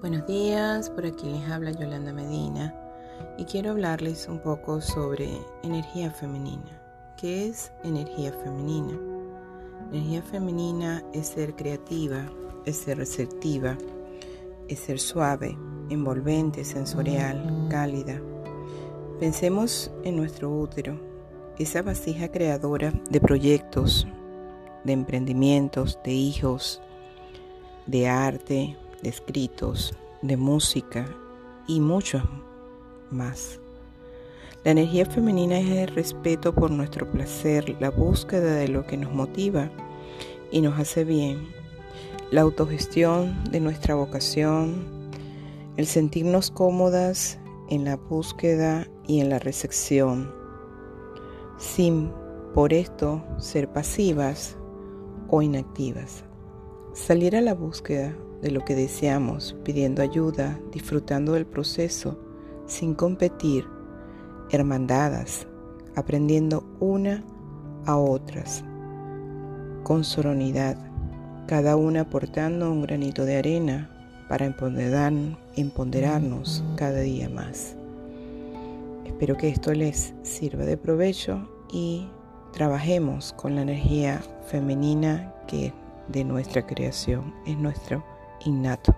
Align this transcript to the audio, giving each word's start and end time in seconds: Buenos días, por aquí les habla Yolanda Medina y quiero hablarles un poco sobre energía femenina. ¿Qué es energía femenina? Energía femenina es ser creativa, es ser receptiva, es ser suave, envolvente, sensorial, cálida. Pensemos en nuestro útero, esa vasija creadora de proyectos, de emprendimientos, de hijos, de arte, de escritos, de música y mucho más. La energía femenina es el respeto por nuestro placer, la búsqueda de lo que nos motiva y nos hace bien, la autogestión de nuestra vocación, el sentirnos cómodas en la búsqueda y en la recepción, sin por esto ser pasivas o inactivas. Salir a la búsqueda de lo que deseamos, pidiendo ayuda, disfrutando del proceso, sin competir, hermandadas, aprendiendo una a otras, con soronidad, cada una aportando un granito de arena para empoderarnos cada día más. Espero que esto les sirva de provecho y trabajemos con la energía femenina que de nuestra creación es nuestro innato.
Buenos 0.00 0.26
días, 0.26 0.88
por 0.88 1.04
aquí 1.04 1.28
les 1.28 1.50
habla 1.50 1.72
Yolanda 1.72 2.10
Medina 2.14 2.74
y 3.36 3.44
quiero 3.44 3.72
hablarles 3.72 4.28
un 4.28 4.38
poco 4.38 4.80
sobre 4.80 5.28
energía 5.62 6.10
femenina. 6.10 6.80
¿Qué 7.18 7.48
es 7.48 7.70
energía 7.84 8.32
femenina? 8.32 8.98
Energía 9.92 10.22
femenina 10.22 11.04
es 11.12 11.26
ser 11.26 11.54
creativa, 11.54 12.24
es 12.64 12.78
ser 12.78 12.96
receptiva, 12.96 13.76
es 14.68 14.78
ser 14.78 14.98
suave, 14.98 15.58
envolvente, 15.90 16.64
sensorial, 16.64 17.66
cálida. 17.68 18.22
Pensemos 19.18 19.90
en 20.02 20.16
nuestro 20.16 20.50
útero, 20.50 20.98
esa 21.58 21.82
vasija 21.82 22.30
creadora 22.30 22.94
de 23.10 23.20
proyectos, 23.20 24.06
de 24.82 24.94
emprendimientos, 24.94 25.98
de 26.02 26.12
hijos, 26.12 26.80
de 27.86 28.08
arte, 28.08 28.78
de 29.02 29.08
escritos, 29.08 29.94
de 30.22 30.36
música 30.36 31.06
y 31.66 31.80
mucho 31.80 32.22
más. 33.10 33.60
La 34.64 34.72
energía 34.72 35.06
femenina 35.06 35.58
es 35.58 35.70
el 35.70 35.88
respeto 35.88 36.54
por 36.54 36.70
nuestro 36.70 37.10
placer, 37.10 37.76
la 37.80 37.90
búsqueda 37.90 38.54
de 38.56 38.68
lo 38.68 38.86
que 38.86 38.98
nos 38.98 39.12
motiva 39.12 39.70
y 40.50 40.60
nos 40.60 40.78
hace 40.78 41.04
bien, 41.04 41.48
la 42.30 42.42
autogestión 42.42 43.42
de 43.50 43.60
nuestra 43.60 43.94
vocación, 43.94 44.84
el 45.76 45.86
sentirnos 45.86 46.50
cómodas 46.50 47.38
en 47.70 47.84
la 47.84 47.96
búsqueda 47.96 48.86
y 49.06 49.20
en 49.20 49.30
la 49.30 49.38
recepción, 49.38 50.30
sin 51.56 52.12
por 52.52 52.72
esto 52.74 53.24
ser 53.38 53.72
pasivas 53.72 54.56
o 55.28 55.40
inactivas. 55.40 56.24
Salir 56.92 57.36
a 57.36 57.40
la 57.40 57.54
búsqueda 57.54 58.16
de 58.42 58.50
lo 58.50 58.64
que 58.64 58.74
deseamos, 58.74 59.54
pidiendo 59.62 60.02
ayuda, 60.02 60.58
disfrutando 60.72 61.34
del 61.34 61.46
proceso, 61.46 62.18
sin 62.66 62.94
competir, 62.94 63.64
hermandadas, 64.50 65.46
aprendiendo 65.94 66.64
una 66.80 67.22
a 67.86 67.96
otras, 67.96 68.64
con 69.84 70.02
soronidad, 70.02 70.76
cada 71.46 71.76
una 71.76 72.00
aportando 72.02 72.72
un 72.72 72.82
granito 72.82 73.24
de 73.24 73.36
arena 73.36 73.88
para 74.28 74.46
empoderarnos 74.46 76.64
cada 76.74 76.98
día 77.00 77.28
más. 77.28 77.76
Espero 79.06 79.36
que 79.36 79.48
esto 79.48 79.72
les 79.74 80.12
sirva 80.22 80.64
de 80.64 80.76
provecho 80.76 81.48
y 81.72 82.08
trabajemos 82.52 83.32
con 83.34 83.54
la 83.54 83.62
energía 83.62 84.20
femenina 84.48 85.32
que 85.46 85.72
de 86.10 86.24
nuestra 86.24 86.66
creación 86.66 87.34
es 87.46 87.56
nuestro 87.56 88.04
innato. 88.44 88.94